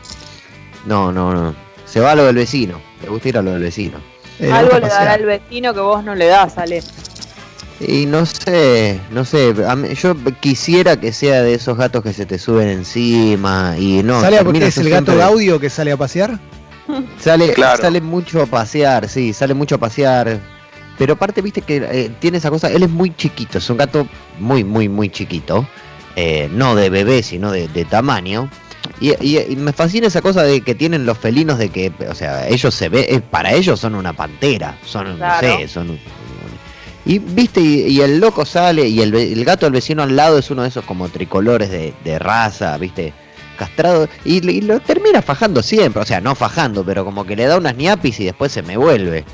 [0.86, 1.54] No, no, no.
[1.86, 2.80] Se va a lo del vecino.
[3.02, 3.98] Le gusta ir a lo del vecino.
[4.38, 6.82] Eh, Algo le dará al vecino que vos no le das, Ale.
[7.80, 9.54] Y no sé, no sé.
[9.68, 14.02] a mí- yo quisiera que sea de esos gatos que se te suben encima y
[14.04, 14.20] no.
[14.20, 16.38] ¿Sale a porque es el gato siempre- Gaudio que sale a pasear?
[17.18, 17.82] Sale, Claro.
[17.82, 20.40] sale mucho a pasear, sí, sale mucho a pasear.
[20.98, 24.06] Pero aparte, viste que eh, tiene esa cosa, él es muy chiquito, es un gato
[24.38, 25.66] muy, muy, muy chiquito.
[26.14, 28.50] eh, no de bebé, sino de, de tamaño.
[29.00, 32.14] Y, y- y me fascina esa cosa de que tienen los felinos de que, o
[32.14, 35.48] sea, ellos se ve, eh, para ellos son una pantera, son, Claro.
[35.48, 35.90] no sé, son...
[35.90, 35.98] un-
[37.06, 40.38] Y viste, y, y el loco sale, y el, el gato del vecino al lado
[40.38, 43.12] es uno de esos como tricolores de, de raza, viste,
[43.56, 47.56] castrado, y, lo termina fajando siempre, o sea, no fajando, pero como que le da
[47.58, 49.24] unas ñapis y después se me vuelve.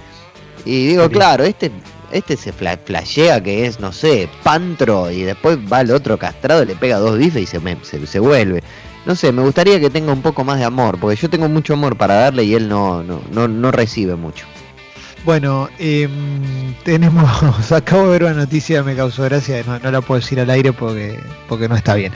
[0.64, 1.70] Y digo, claro, este,
[2.12, 6.64] este se fla- flashea que es, no sé, pantro, y después va el otro castrado,
[6.64, 8.62] le pega dos bifes y se, me, se, se vuelve.
[9.06, 11.72] No sé, me gustaría que tenga un poco más de amor, porque yo tengo mucho
[11.72, 14.44] amor para darle y él no, no, no, no recibe mucho.
[15.24, 20.20] Bueno, em, tenemos, acabo de ver una noticia, me causó gracia, no, no la puedo
[20.20, 22.12] decir al aire porque, porque no está bien,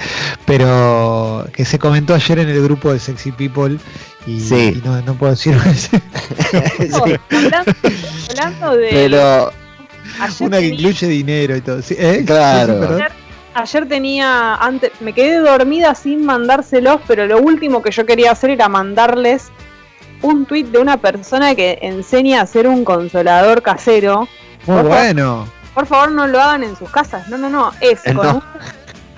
[0.47, 3.79] pero que se comentó ayer en el grupo de Sexy People
[4.27, 4.81] y, Sí.
[4.83, 5.55] y no, no puedo decir
[6.91, 7.73] No, hablando,
[8.31, 8.89] hablando de.
[8.91, 9.53] Pero,
[10.41, 11.83] una que tenía- incluye dinero y todo.
[11.83, 11.97] ¿sí?
[11.99, 12.23] ¿Eh?
[12.27, 12.87] Claro.
[12.89, 12.95] Sí.
[12.95, 13.13] Ayer,
[13.55, 18.51] ayer tenía, antes, me quedé dormida sin mandárselos, pero lo último que yo quería hacer
[18.51, 19.51] era mandarles
[20.23, 24.29] un tweet de una persona que enseña a hacer un consolador casero.
[24.67, 24.89] Muy Ojo.
[24.89, 25.47] bueno.
[25.75, 27.29] Por favor, no lo hagan en sus casas.
[27.29, 27.73] No, no, no.
[27.81, 28.23] Es con, no.
[28.35, 28.43] Un,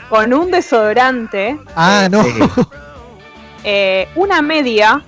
[0.09, 2.23] con un desodorante, Ah, no.
[2.23, 2.31] sí.
[3.65, 5.03] eh, una media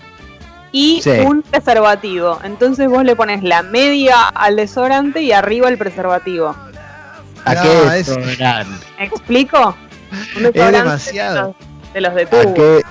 [0.73, 1.11] y Sí.
[1.11, 2.39] un preservativo.
[2.45, 6.55] Entonces vos le pones la media al desodorante y arriba el preservativo.
[7.45, 8.87] ¿a No, qué es- desodorante?
[8.99, 9.77] ¿Me explico?
[10.37, 11.55] Un Es demasiado.
[11.95, 12.55] De los de, ¿A tubo.
[12.55, 12.83] qué?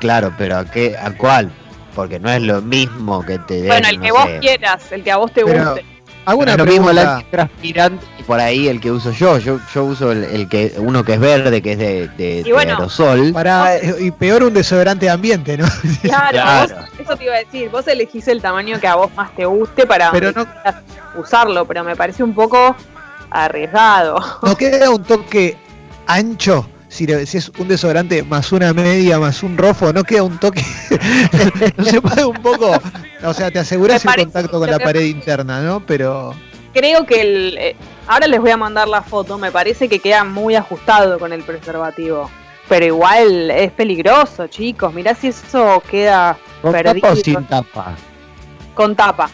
[0.00, 0.96] Claro, pero ¿a qué?
[1.00, 1.50] ¿A cuál?
[1.98, 4.38] Porque no es lo mismo que te den, Bueno, el no que vos sé.
[4.38, 5.84] quieras, el que a vos te Pero- guste.
[6.26, 7.16] Hago No una es lo mismo el pregunta.
[7.16, 9.38] antitranspirante y por ahí el que uso yo.
[9.38, 12.52] Yo, yo uso el, el que uno que es verde, que es de, de- de
[12.52, 12.74] bueno.
[12.74, 13.32] aerosol.
[13.32, 15.66] Para, eh, y peor un desodorante de ambiente, ¿no?
[16.02, 16.76] Claro, Claro.
[16.76, 17.68] vos- eso te iba a decir.
[17.70, 20.46] Vos elegís el tamaño que a vos más te guste para Pero no-
[21.20, 22.76] usarlo, pero me parece un poco
[23.30, 24.20] arriesgado.
[24.42, 25.56] ¿No queda un toque
[26.06, 26.64] ancho?
[26.88, 30.38] Si, le- si es un desodorante más una media más un rofo, ¿no queda un
[30.38, 30.64] toque?
[31.76, 32.72] ¿No se puede un poco?
[33.24, 35.80] O sea, te aseguras el contacto con la pared interna, ¿no?
[35.86, 36.34] Pero
[36.72, 37.58] Creo que el.
[37.58, 39.36] eh, ahora les voy a mandar la foto.
[39.38, 42.30] Me parece que queda muy ajustado con el preservativo.
[42.68, 44.92] Pero igual es peligroso, chicos.
[44.94, 47.00] Mirá si eso queda ¿Con perdido.
[47.00, 47.94] tapa o sin tapa?
[48.74, 49.30] con tapa.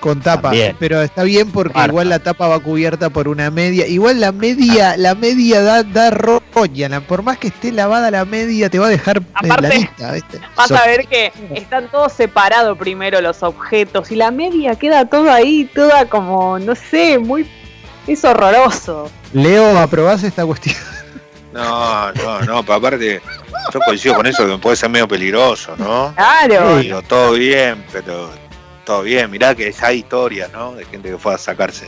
[0.00, 0.42] Con tapa.
[0.50, 0.76] También.
[0.78, 3.86] Pero está bien porque igual la tapa va cubierta por una media.
[3.86, 6.88] Igual la media, la media da, da roña.
[6.88, 10.40] la- Por más que esté lavada la media, te va a dejar Aparte- planita, ¿viste?
[10.56, 15.30] Vas a ver que están todos separados primero los objetos y la media queda todo
[15.30, 17.48] ahí, toda como, no sé, muy...
[18.06, 19.10] Es horroroso.
[19.34, 20.76] Leo, ¿aprobás esta cuestión?
[21.52, 23.20] No, no, no, pero aparte,
[23.72, 26.12] yo coincido con eso que puede ser medio peligroso, ¿no?
[26.14, 26.76] Claro.
[26.78, 28.30] Digo, todo bien, pero
[28.88, 29.30] todo bien.
[29.30, 30.72] Mirá que ya hay historias, ¿no?
[30.74, 31.86] De gente que fue a sacarse.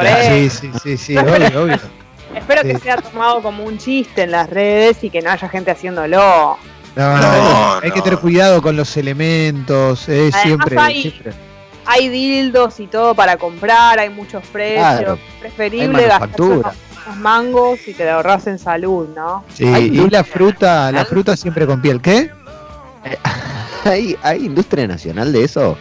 [0.00, 0.30] Eso.
[0.30, 1.78] Sí, sí, sí, sí, obvio, obvio.
[2.34, 5.72] Espero que sea tomado como un chiste en las redes y que no haya gente
[5.72, 6.56] haciéndolo.
[6.94, 7.94] No, no, No, hay no.
[7.94, 11.32] que tener cuidado con los elementos, eh, Además siempre, hay- siempre.
[11.86, 14.86] Hay dildos y todo para comprar, hay muchos precios.
[14.86, 15.18] Claro.
[15.40, 16.66] Preferible gastar unos
[17.16, 19.42] mangos y te ahorras en salud, ¿no?
[19.54, 22.00] Sí, Hay y la fruta, la fruta siempre con piel.
[22.00, 22.30] ¿Qué?
[23.84, 25.76] ¿Hay, ¿Hay industria nacional de eso?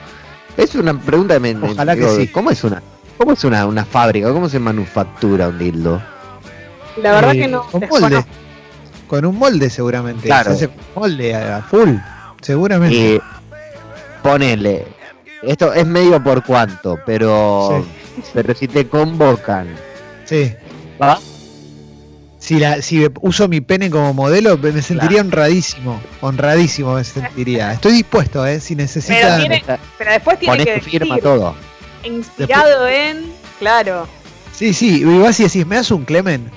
[0.57, 2.27] Es una pregunta que me, me- Ojalá que sí.
[2.27, 2.81] ¿Cómo es una,
[3.17, 4.31] cómo es una, una fábrica?
[4.33, 6.01] ¿Cómo se manufactura un dildo?
[7.01, 7.63] La verdad Eh, que no.
[7.67, 8.25] Con molde.
[9.07, 10.27] Con un molde seguramente.
[10.27, 10.49] Claro.
[10.55, 11.91] Se hace molde a a full,
[12.41, 12.95] seguramente.
[12.97, 13.21] Y
[14.23, 14.85] ponele,
[15.43, 17.85] esto es medio por cuánto, pero,
[18.33, 19.67] pero si te convocan,
[20.25, 20.53] Sí.
[21.01, 21.19] ¿va?
[22.39, 25.99] Si, la, si uso mi pene como modelo, me sentiría honradísimo.
[26.21, 27.73] Honradísimo me sentiría.
[27.73, 28.59] Estoy dispuesto, ¿eh?
[28.59, 29.39] Si Pero necesitan.
[29.39, 29.63] tiene-
[29.97, 31.55] Pero después tiene que tu firma decir, todo.
[32.03, 33.25] inspirado en,
[33.59, 34.07] claro,
[34.53, 35.01] Sí, sí.
[35.01, 36.49] Y vas y decís, ¿me das un Clemen?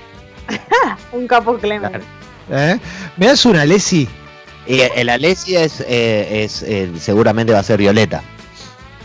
[1.13, 1.91] un capo Clemen.
[1.91, 2.05] Claro.
[2.51, 2.79] ¿Eh?
[3.19, 4.09] ¿Me das una Lesi?
[4.67, 8.23] Y el Alesia es, eh, es eh, seguramente va a ser violeta.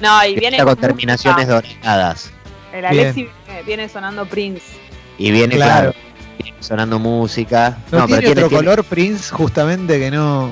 [0.01, 2.31] No, y viene está con terminaciones doradas.
[2.73, 4.63] El Alexi viene, viene sonando Prince.
[5.17, 5.93] Y viene, Claro.
[6.59, 7.77] Sonando música.
[7.91, 10.51] ¿No, tiene pero otro color Prince justamente que no.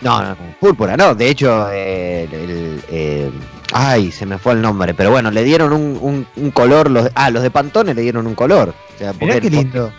[0.00, 1.14] No, no, púrpura, no.
[1.14, 3.30] De hecho, eh, el- el, eh,
[3.72, 4.94] ay, se me fue el nombre.
[4.94, 6.90] Pero bueno, le dieron un, un- un color.
[6.90, 8.68] Los, ah, los de Pantone le dieron un color.
[8.94, 9.92] O sea, Mirá porque qué lindo.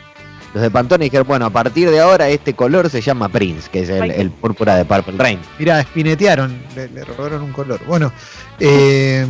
[0.53, 3.82] Los de Pantone dijeron, bueno, a partir de ahora este color se llama Prince, que
[3.82, 5.39] es el púrpura de Purple Rain.
[5.60, 7.79] Mirá, espinetearon, le, le robaron un color.
[7.86, 8.12] Bueno,
[8.60, 9.27] eh,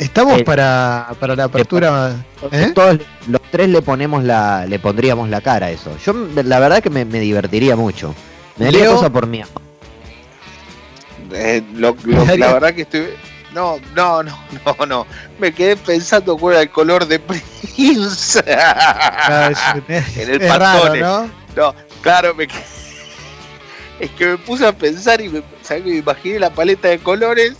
[0.00, 2.14] estamos Eh, para, para la apertura.
[2.50, 2.72] ¿Eh?
[2.74, 5.96] Todos los tres le ponemos la, le pondríamos la cara a eso.
[6.04, 8.14] Yo la verdad que me, me divertiría mucho.
[8.56, 8.96] Me daría Leo.
[8.96, 9.42] cosa por mí.
[11.32, 13.08] Eh, lo- lo- la verdad que estoy.
[13.54, 14.38] No, no, no,
[14.78, 15.06] no, no.
[15.38, 17.18] Me quedé pensando cuál era el color de
[17.76, 18.42] Prince.
[18.46, 21.00] En el es raro, Pantone.
[21.00, 21.30] ¿no?
[21.56, 22.64] No, claro, me quedé-
[23.98, 27.54] Es que me puse a pensar y me, ¿sabes me imaginé la paleta de colores.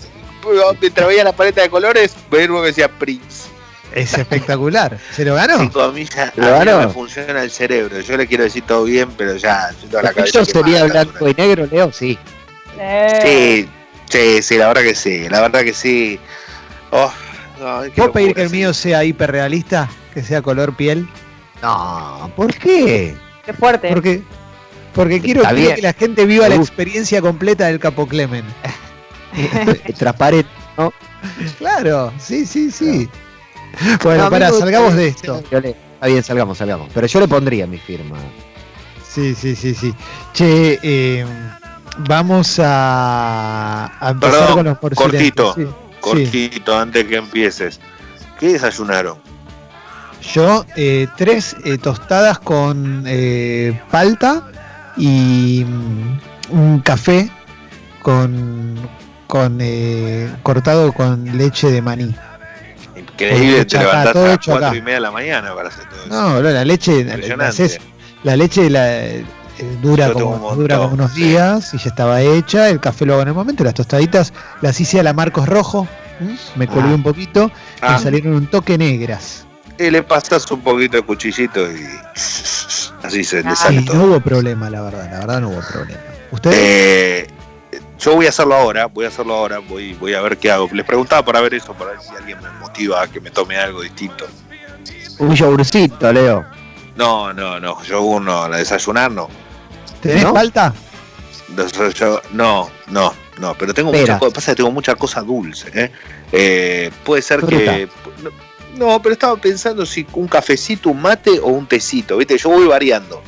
[0.81, 3.49] Mientras veía la paleta de colores, veía uno que decía Prince.
[3.95, 4.97] Es espectacular.
[5.13, 5.59] ¿Se lo ganó?
[5.61, 8.01] Chicos, a mí ya ¿Lo a mí no me funciona el cerebro.
[8.01, 9.71] Yo le quiero decir todo bien, pero ya.
[9.91, 11.93] yo la ¿El cabeza tuyo sería blanco y negro, Leo?
[11.93, 12.19] Sí.
[12.79, 13.69] Eh, Sí,
[14.09, 16.21] sí, sí, la verdad que sí, la verdad que sí.
[16.91, 17.13] Oh,
[17.61, 19.89] no, qué ¿Puedo pedir que el mío sea hiperrealista?
[20.15, 21.09] Que sea color piel.
[21.63, 23.17] No, ¿por qué?
[23.45, 23.89] Qué fuerte.
[23.89, 24.23] Porque,
[24.95, 28.45] porque quiero, que la gente viva la experiencia completa del Capo Clemen.
[29.99, 30.51] Transparente.
[31.59, 33.09] Claro, sí, sí, sí.
[34.03, 35.43] Bueno, No, a mí pará, me salgamos de esto.
[35.51, 36.89] Está bien, salgamos, salgamos.
[36.95, 38.17] Pero yo le pondría mi firma.
[39.07, 39.95] Sí, sí, sí, sí.
[40.33, 41.27] Che, eh,
[42.09, 45.55] vamos a, a empezar Perdón, con los porcilentos.
[45.55, 45.55] cortito.
[45.55, 46.01] Sí, sí.
[46.01, 47.81] Cortito, antes que empieces.
[48.39, 49.19] ¿Qué desayunaron?
[50.33, 54.47] Yo, eh, tres eh, tostadas con eh, palta
[54.97, 56.19] y mm,
[56.51, 57.31] un café
[58.03, 58.77] con,
[59.31, 62.15] con eh, cortado con leche de maní.
[62.97, 64.77] Increíble, te todo a las hecho cuatro acá.
[64.77, 66.09] y media de la mañana para hacer todo eso.
[66.09, 67.65] No, no, la leche, la, Impresionante.
[67.65, 67.81] haces-
[68.25, 69.25] la leche la, eh,
[69.81, 71.25] dura, como, un dura como unos sí.
[71.25, 72.69] días y ya estaba hecha.
[72.69, 73.65] El café lo hago en el momento.
[73.65, 75.87] Las tostaditas las hice a la Marcos Rojo.
[76.21, 76.37] ¿m?
[76.57, 76.95] Me colgué Ah.
[76.95, 77.51] un poquito.
[77.81, 79.47] Ah, Me salieron un toque negras.
[79.79, 81.87] y le pasas un poquito de cuchillito y
[83.03, 83.97] así se le Ah, sale Sí, todo.
[83.97, 85.09] no hubo problema, la verdad.
[85.11, 86.01] La verdad no hubo problema.
[86.31, 86.57] ¿Ustedes?
[86.59, 87.27] Eh,
[88.01, 90.69] Yo voy a hacerlo ahora, voy a hacerlo ahora, voy, voy a ver qué hago.
[90.73, 93.59] Les preguntaba para ver eso, para ver si alguien me motiva a que me tome
[93.59, 94.27] algo distinto.
[95.19, 96.45] Un yogurcito, Leo.
[96.97, 99.29] No, no, no, yogur no, la desayunar no.
[100.01, 100.33] ¿Tenés ¿No?
[100.33, 100.73] falta?
[101.57, 104.15] No, no, no, no, pero tengo Espera.
[104.15, 105.93] muchas cosas, pasa que tengo mucha cosa dulce, ¿eh?
[106.33, 107.89] Eh, puede ser que...
[108.23, 108.31] No,
[108.87, 112.39] no, pero estaba pensando si un cafecito, un mate o un tecito, ¿viste?
[112.39, 113.23] Yo voy variando,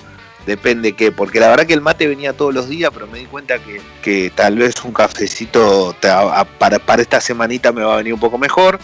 [0.46, 3.26] depende qué, porque la verdad que el mate venía todos los días, pero me di
[3.26, 7.82] cuenta que, que tal vez un cafecito te- a- a- para, para esta semanita me
[7.82, 8.78] va a venir un poco mejor.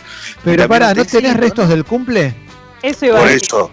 [0.45, 2.35] Pero un ¿no tenés restos del cumple?
[2.83, 3.43] Eso iba a Por decir.
[3.45, 3.71] eso,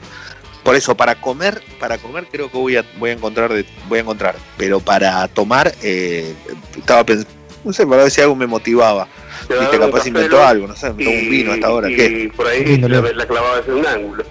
[0.64, 4.00] por eso, para comer, para comer creo que voy a, voy a encontrar, de- voy
[4.00, 6.34] a encontrar, pero para tomar, eh,
[6.76, 7.30] estaba pensando,
[7.64, 9.08] no sé, para ver si algo me motivaba.
[9.48, 11.92] Te va a Viste, capaz inventó algo, no sé, me tomo un vino hasta ahora,
[11.92, 12.32] y ¿qué?
[12.36, 14.26] por ahí la, la clavaba en un ángulo.